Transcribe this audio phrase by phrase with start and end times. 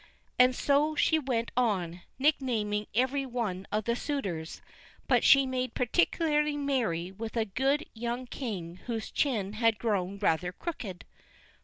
[0.39, 4.59] And so she went on, nicknaming every one of the suitors,
[5.07, 10.51] but she made particularly merry with a good young king whose chin had grown rather
[10.51, 11.05] crooked.